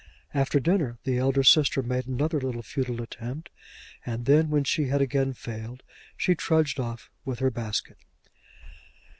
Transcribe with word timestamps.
After 0.33 0.59
dinner 0.59 0.97
the 1.03 1.19
elder 1.19 1.43
sister 1.43 1.83
made 1.83 2.07
another 2.07 2.41
little 2.41 2.63
futile 2.63 3.03
attempt, 3.03 3.51
and 4.03 4.25
then, 4.25 4.49
when 4.49 4.63
she 4.63 4.85
had 4.87 4.99
again 4.99 5.31
failed, 5.33 5.83
she 6.17 6.33
trudged 6.33 6.79
off 6.79 7.11
with 7.23 7.37
her 7.37 7.51
basket. 7.51 7.99